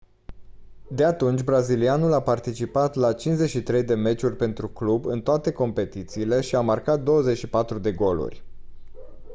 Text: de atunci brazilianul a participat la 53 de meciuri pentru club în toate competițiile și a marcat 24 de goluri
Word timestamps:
de 0.91 1.03
atunci 1.03 1.43
brazilianul 1.43 2.13
a 2.13 2.21
participat 2.21 2.95
la 2.95 3.13
53 3.13 3.83
de 3.83 3.93
meciuri 3.95 4.35
pentru 4.35 4.67
club 4.67 5.05
în 5.05 5.21
toate 5.21 5.51
competițiile 5.51 6.41
și 6.41 6.55
a 6.55 6.61
marcat 6.61 7.01
24 7.03 7.79
de 7.79 7.91
goluri 7.91 8.43